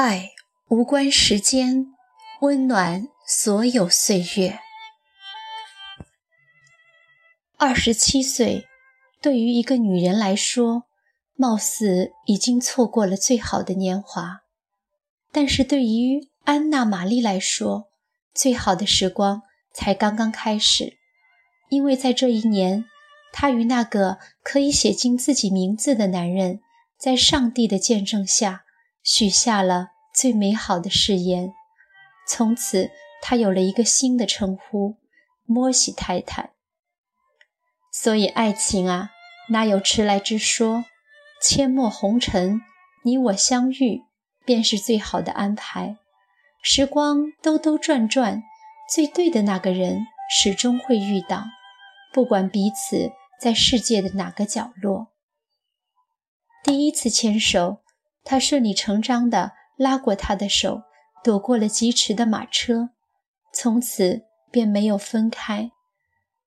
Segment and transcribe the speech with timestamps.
[0.00, 0.30] 爱
[0.68, 1.86] 无关时间，
[2.42, 4.60] 温暖所有岁月。
[7.56, 8.68] 二十七岁，
[9.20, 10.84] 对于一个女人来说，
[11.34, 14.44] 貌似已经错过了最好的年华；
[15.32, 17.88] 但是对于安娜·玛丽来说，
[18.32, 19.42] 最好的时光
[19.74, 20.96] 才刚刚开始，
[21.70, 22.84] 因为在这一年，
[23.32, 26.60] 她与那个可以写进自己名字的男人，
[26.96, 28.66] 在上帝的见证下。
[29.02, 31.52] 许下了最美好的誓言，
[32.28, 32.90] 从此
[33.22, 34.96] 他有了一个新的称呼——
[35.46, 36.50] 摩西太太。
[37.92, 39.10] 所以，爱情啊，
[39.50, 40.84] 哪有迟来之说？
[41.42, 42.60] 阡陌红尘，
[43.04, 44.02] 你我相遇，
[44.44, 45.96] 便是最好的安排。
[46.62, 48.42] 时光兜兜转转，
[48.92, 51.44] 最对的那个人始终会遇到，
[52.12, 55.08] 不管彼此在世界的哪个角落。
[56.62, 57.82] 第一次牵手。
[58.30, 60.82] 他顺理成章地拉过她的手，
[61.24, 62.90] 躲过了疾驰的马车，
[63.54, 65.72] 从此便没有分开。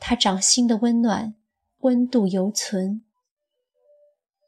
[0.00, 1.36] 他掌心的温暖，
[1.82, 3.04] 温度犹存。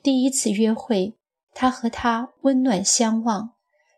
[0.02, 1.16] 第一次约会，
[1.54, 3.52] 他和她温暖相望，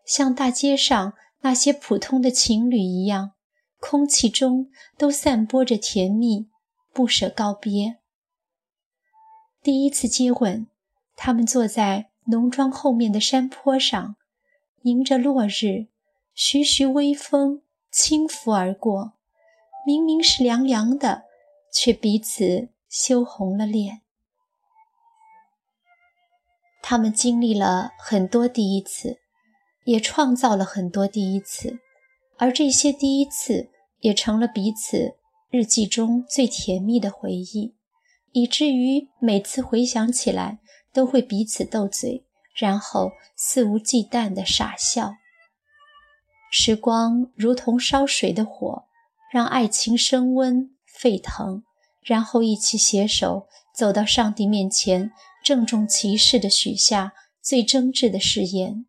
[0.05, 3.33] 像大街上那些普通的情侣一样，
[3.80, 6.50] 空气中都散播着甜蜜，
[6.92, 7.96] 不舍告别。
[9.62, 10.67] 第一次接吻，
[11.17, 12.11] 他们坐在。
[12.24, 14.16] 农庄后面的山坡上，
[14.82, 15.88] 迎着落日，
[16.34, 19.14] 徐徐微风轻拂而过。
[19.84, 21.24] 明明是凉凉的，
[21.72, 24.02] 却彼此羞红了脸。
[26.80, 29.18] 他们经历了很多第一次，
[29.84, 31.80] 也创造了很多第一次，
[32.38, 35.16] 而这些第一次也成了彼此
[35.50, 37.74] 日记中最甜蜜的回忆，
[38.30, 40.61] 以至于每次回想起来。
[40.92, 45.14] 都会彼此斗嘴，然后肆无忌惮地傻笑。
[46.51, 48.85] 时光如同烧水的火，
[49.30, 51.64] 让爱情升温沸腾，
[52.03, 55.11] 然后一起携手走到上帝面前，
[55.42, 58.85] 郑重其事地许下最真挚的誓言。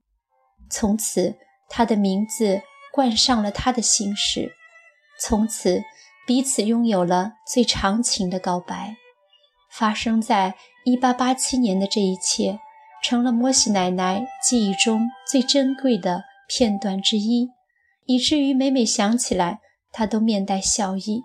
[0.69, 1.37] 从此，
[1.69, 4.51] 他的名字冠上了他的姓氏。
[5.21, 5.81] 从此，
[6.27, 8.97] 彼此拥有了最长情的告白。
[9.77, 10.53] 发生在
[10.85, 12.59] 一八八七年的这一切，
[13.03, 17.49] 成了摩西奶奶记忆中最珍贵的片段之一，
[18.05, 19.59] 以至于每每想起来，
[19.91, 21.23] 她都面带笑意。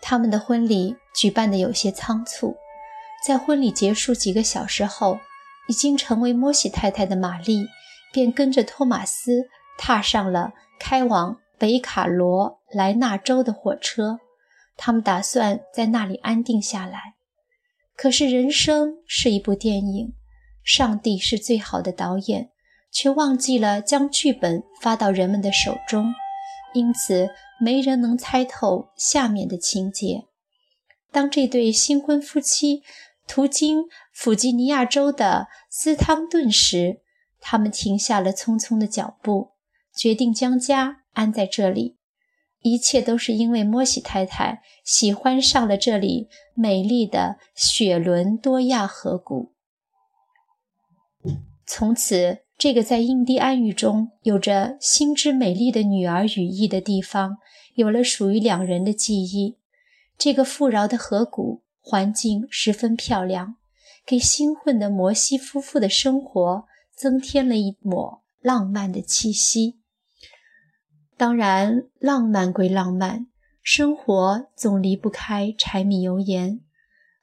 [0.00, 2.56] 他们的婚礼举办的有些仓促，
[3.26, 5.18] 在婚礼结束几个小时后，
[5.68, 7.66] 已经成为摩西太太的玛丽，
[8.10, 14.20] 便跟着托马斯踏上了开往北卡罗来纳州的火车。
[14.78, 17.16] 他们打算在那里安定下来，
[17.96, 20.14] 可是人生是一部电影，
[20.62, 22.50] 上帝是最好的导演，
[22.92, 26.14] 却忘记了将剧本发到人们的手中，
[26.74, 27.28] 因此
[27.60, 30.28] 没人能猜透下面的情节。
[31.10, 32.82] 当这对新婚夫妻
[33.26, 37.00] 途经弗吉尼亚州的斯汤顿时，
[37.40, 39.54] 他们停下了匆匆的脚步，
[39.92, 41.97] 决定将家安在这里。
[42.60, 49.52] 一切都是因为莫西太太喜欢上了这里美丽的雪伦多亚河谷。
[51.66, 57.36] 从此，这个在印第安语中有着“心之美丽的女儿”语义的地方，
[57.74, 59.58] 有了属于两人的记忆。
[60.16, 63.56] 这个富饶的河谷环境十分漂亮，
[64.04, 66.64] 给新婚的摩西夫妇的生活
[66.96, 69.77] 增添了一抹浪漫的气息。
[71.18, 73.26] 当然，浪漫归浪漫，
[73.60, 76.60] 生活总离不开柴米油盐。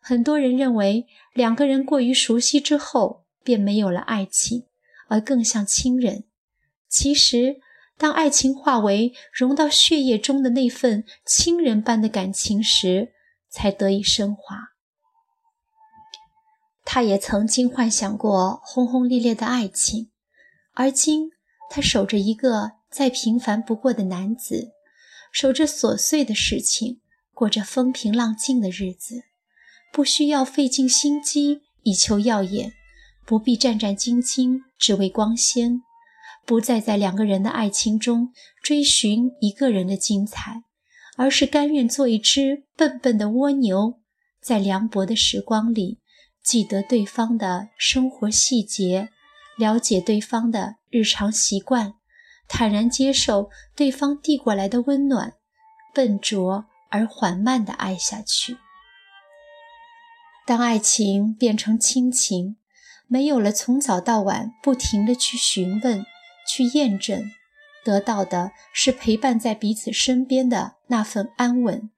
[0.02, 4.66] 很多人认为，两个人过于熟悉之后，便没有了爱情，
[5.08, 6.26] 而更像亲人。
[6.90, 7.62] 其实，
[7.98, 13.14] 当爱情化为融到血液中的那份亲人般的感情时，
[13.48, 14.74] 才得以升华。
[16.84, 20.12] 他也曾经幻想过轰轰烈烈的爱情，
[20.74, 21.32] 而今
[21.70, 22.74] 他守着一个。
[22.96, 24.72] 再平凡不过的男子，
[25.30, 27.02] 守着琐碎的事情，
[27.34, 29.24] 过着风平浪静的日子，
[29.92, 32.72] 不需要费尽心机以求耀眼，
[33.26, 35.82] 不必战战兢兢只为光鲜，
[36.46, 38.32] 不再在两个人的爱情中
[38.64, 40.64] 追寻一个人的精彩，
[41.18, 44.00] 而是甘愿做一只笨笨的蜗牛，
[44.42, 46.00] 在凉薄的时光里，
[46.42, 49.10] 记得对方的生活细节，
[49.58, 51.96] 了解对方的日常习惯。
[52.48, 55.34] 坦然接受对方递过来的温暖，
[55.94, 58.58] 笨拙而缓慢地爱下去。
[60.46, 62.58] 当爱情变成亲情，
[63.08, 66.06] 没有了从早到晚不停的去询问、
[66.48, 67.32] 去验证，
[67.84, 71.90] 得到的是陪伴在彼此身边的那份安稳，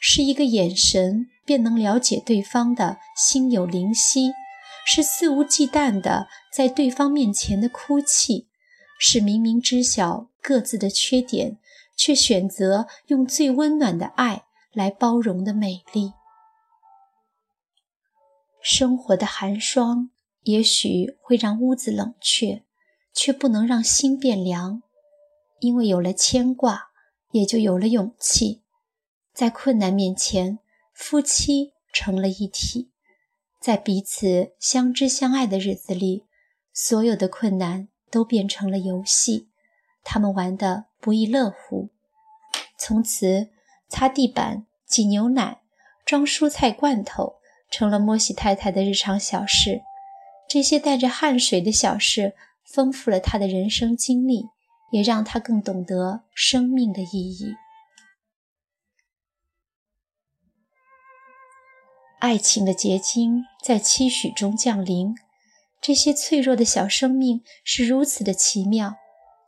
[0.00, 4.32] 是一个眼神便能了解对方的心有灵犀，
[4.84, 8.48] 是肆无忌惮的在对方面前的哭泣，
[9.04, 11.58] 是明明知晓各自的缺点，
[11.96, 16.12] 却选择用最温暖的爱来包容的美丽。
[18.60, 20.10] 生活的寒霜
[20.44, 22.62] 也许会让屋子冷却，
[23.12, 24.84] 却不能让心变凉。
[25.58, 26.92] 因为有了牵挂，
[27.32, 28.62] 也就有了勇气。
[29.34, 30.60] 在困难面前，
[30.94, 32.92] 夫妻成了一体。
[33.60, 36.26] 在彼此相知相爱的日子里，
[36.72, 39.48] 所有的困难都变成了游戏，
[40.04, 41.88] 他们玩得不亦乐乎。
[42.78, 43.50] 从此，
[43.88, 45.62] 擦地板、挤牛奶、
[46.04, 47.40] 装蔬菜罐头。
[47.74, 49.80] 成了莫西太太的日常小事，
[50.46, 52.34] 这些带着汗水的小事
[52.66, 54.44] 丰富了他的人生经历，
[54.90, 57.54] 也让他更懂得生命的意义。
[62.18, 65.16] 爱情的结晶在期许中降临，
[65.82, 68.94] 这些脆弱的小生命是如此的奇妙，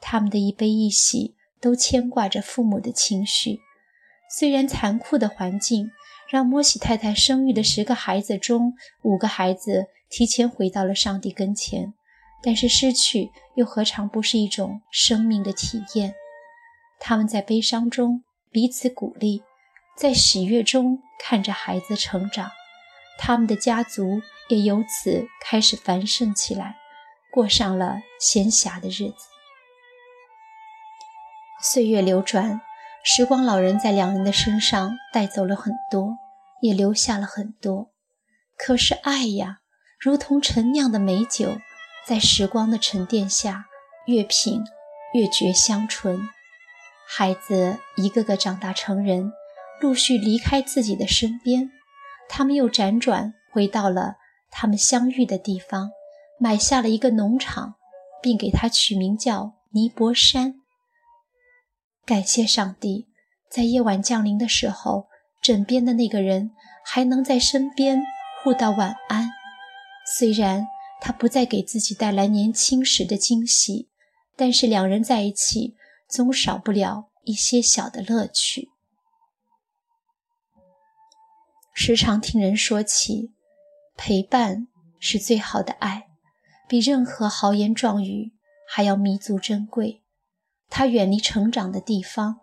[0.02, 3.60] 他们的一悲一喜都牵挂着父母的情绪，
[4.28, 5.90] 虽然残酷的环境。
[6.26, 11.92] 让摩西太太生育的十个孩子中，五个孩子提前回到了上帝跟前。
[12.42, 16.14] 但是失去又何尝不是一种生命的体验？
[16.98, 19.42] 他们在悲伤中彼此鼓励，
[19.96, 22.50] 在喜悦中看着孩子成长。
[23.18, 26.76] 他们的家族也由此开始繁盛起来，
[27.32, 29.16] 过上了闲暇的日子。
[31.62, 32.60] 岁月流转，
[33.02, 36.16] 时光老人在两人的身上带走了很多。
[36.62, 37.90] 也留下了很多，
[38.56, 39.58] 可是爱呀，
[40.00, 41.58] 如同陈酿的美酒，
[42.06, 43.66] 在时光的沉淀下，
[44.06, 44.64] 越品
[45.12, 46.26] 越觉香醇。
[47.06, 49.30] 孩子一个个长大成人，
[49.78, 51.70] 陆续离开自己的身边，
[52.30, 54.16] 他们又辗转回到了
[54.56, 55.90] 他们相遇的地方，
[56.38, 57.74] 买下了一个农场，
[58.22, 60.60] 并给它取名叫尼泊山。
[62.06, 63.08] 感谢上帝，
[63.50, 65.08] 在夜晚降临的时候。
[65.42, 66.52] 枕边的那个人
[66.86, 68.02] 还能在身边
[68.42, 69.28] 互道晚安，
[70.06, 70.66] 虽然
[71.02, 73.90] 他不再给自己带来年轻时的惊喜，
[74.36, 75.76] 但是两人在一起
[76.08, 78.70] 总少不了一些小的乐趣。
[81.74, 83.33] 时常听人说起，
[83.96, 84.68] 陪伴
[84.98, 86.08] 是最好的爱，
[86.68, 88.32] 比任何豪言壮语
[88.68, 90.02] 还要弥足珍贵。
[90.68, 92.40] 他远离成长的地方，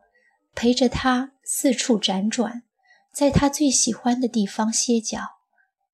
[0.56, 2.64] 陪着他四处辗转。
[3.14, 5.20] 在他最喜欢的地方歇脚，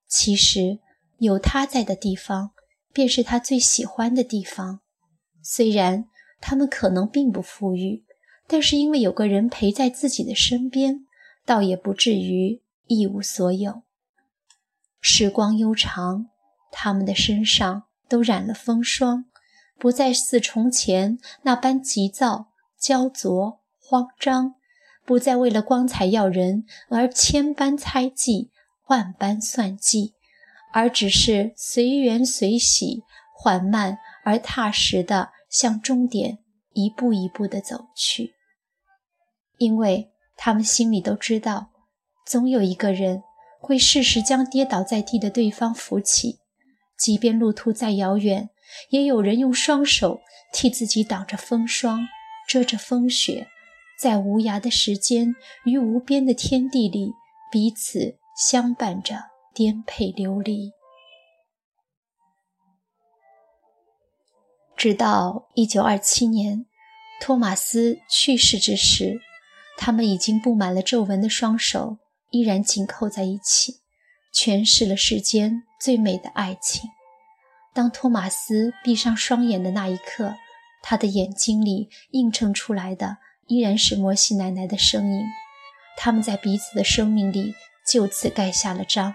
[0.07, 0.80] 其实
[1.18, 2.51] 有他在的地方，
[2.94, 4.81] 便是他最喜欢的地方。
[5.42, 6.07] 虽然
[6.39, 8.06] 他们可能并不富裕，
[8.45, 11.07] 但是因为有个人陪在自己的身边，
[11.44, 13.81] 倒也不至于一无所有。
[15.09, 16.28] 时光悠长，
[16.69, 19.23] 他们的身上都染了风霜，
[19.80, 22.47] 不再似从前那般急躁、
[22.78, 24.56] 焦灼、慌张。
[25.06, 28.52] 不再为了光彩耀人而千般猜忌、
[28.87, 30.14] 万般算计，
[30.73, 36.40] 而只是随缘随喜、缓慢而踏实地向终点
[36.73, 38.33] 一步一步地走去。
[39.57, 41.69] 因为他们心里都知道，
[42.26, 43.23] 总有一个人
[43.59, 46.40] 会适时将跌倒在地的对方扶起，
[46.97, 48.49] 即便路途再遥远，
[48.90, 50.21] 也有人用双手
[50.54, 52.07] 替自己挡着风霜，
[52.47, 53.47] 遮着风雪。
[53.99, 55.35] 在无涯的时间
[55.66, 57.14] 与无边的天地里，
[57.52, 59.16] 彼此相伴着，
[59.56, 60.71] 颠沛流离。
[64.76, 66.68] 直到一九二七年，
[67.19, 69.19] 托马斯去世之时，
[69.76, 71.97] 他们已经布满了皱纹的双手
[72.29, 73.77] 依然紧扣在一起，
[74.33, 76.89] 诠释了世间最美的爱情。
[77.73, 80.35] 当托马斯闭上双眼的那一刻，
[80.81, 83.17] 他的眼睛里映衬出来的。
[83.49, 85.23] 依然是摩西奶奶的身影，
[85.95, 87.55] 他们在彼此的生命里
[87.89, 89.13] 就此盖下了章，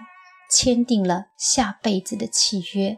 [0.49, 2.97] 签订了下辈子的契约。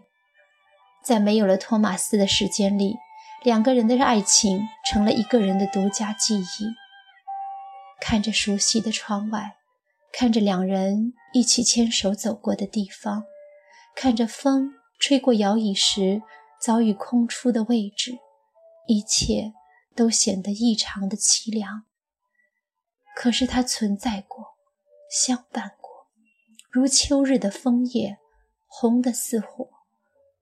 [1.03, 2.95] 在没有了托马斯的时间里，
[3.43, 6.73] 两个人的爱情成了一个人的独家记忆。
[7.99, 9.57] 看着熟悉的窗外，
[10.17, 13.25] 看着两人一起牵手走过的地方，
[13.95, 16.21] 看着风吹过摇椅时
[16.61, 18.17] 早已空出的位置，
[18.87, 19.53] 一切。
[19.95, 21.85] 都显得异常的凄凉。
[23.15, 24.57] 可是它存在过，
[25.09, 26.09] 相伴过，
[26.69, 28.17] 如秋日的枫叶，
[28.67, 29.69] 红的似火，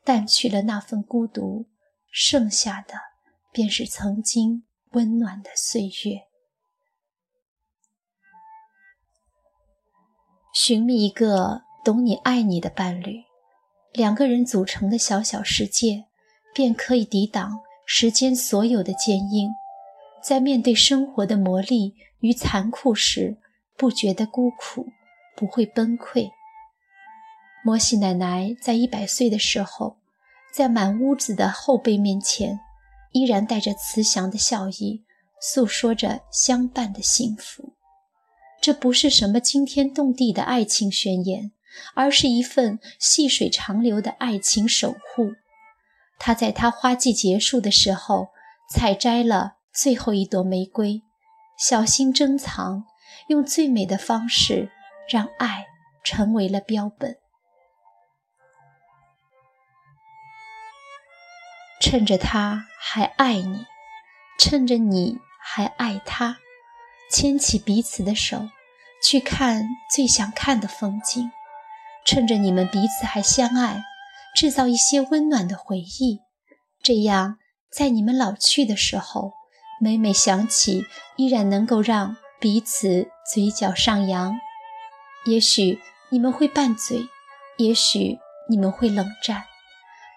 [0.04, 1.68] 淡去了那份孤独，
[2.12, 2.96] 剩下的
[3.52, 6.24] 便是曾经温暖的岁月。
[10.54, 13.24] 寻觅一个懂你、爱你的伴侣，
[13.92, 16.06] 两个人组成的小小世界，
[16.54, 19.50] 便可以抵挡时间所有的坚硬，
[20.22, 23.36] 在面对生活的磨砺与残酷时，
[23.76, 24.86] 不觉得孤苦，
[25.36, 26.30] 不会崩溃。
[27.66, 29.98] 摩西奶奶在一百岁的时候，
[30.54, 32.60] 在满屋子的后辈面前，
[33.12, 35.04] 依然带着慈祥的笑意，
[35.42, 37.74] 诉说着相伴的幸福。
[38.64, 41.52] 这不是什么惊天动地的爱情宣言，
[41.96, 45.34] 而是一份细水长流的爱情守护。
[46.18, 48.30] 他在他花季结束的时候，
[48.70, 51.02] 采摘了最后一朵玫瑰，
[51.58, 52.86] 小心珍藏，
[53.28, 54.72] 用最美的方式
[55.10, 55.66] 让爱
[56.02, 57.18] 成为了标本。
[61.82, 63.66] 趁着他还爱你，
[64.40, 66.38] 趁着你还爱他。
[67.14, 68.50] 牵起彼此的手，
[69.04, 71.32] 去看最想看的风景。
[72.04, 73.84] 趁着你们彼此还相爱，
[74.36, 76.22] 制造一些温暖的回忆。
[76.82, 77.38] 这样，
[77.72, 79.32] 在你们老去的时候，
[79.80, 84.36] 每每想起，依然能够让彼此嘴角上扬。
[85.26, 85.80] 也许
[86.10, 87.08] 你们会拌嘴，
[87.58, 88.18] 也许
[88.50, 89.44] 你们会冷战，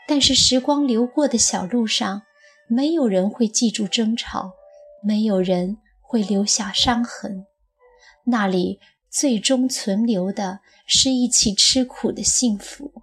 [0.09, 2.23] 但是时光流过的小路上，
[2.69, 4.53] 没有人会记住争吵，
[5.05, 5.77] 没有人。
[6.07, 7.47] 会留下伤痕，
[8.25, 13.03] 那里最终存留的是一起吃苦的幸福，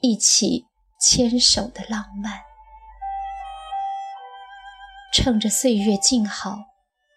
[0.00, 0.66] 一起
[1.00, 2.40] 牵手的浪漫。
[5.14, 6.58] 趁着岁月静好，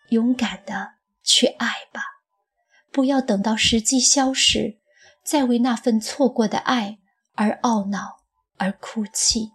[0.10, 2.02] 勇敢的去爱吧，
[2.92, 4.80] 不要等到时机消逝，
[5.24, 7.00] 再为那份错过的爱
[7.36, 8.18] 而懊恼
[8.58, 9.52] 而哭泣。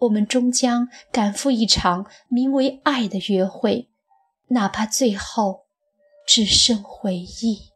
[0.00, 3.87] 我们终将赶赴一场名为爱的约会。
[4.48, 5.66] 哪怕最后
[6.26, 7.70] 只剩回忆。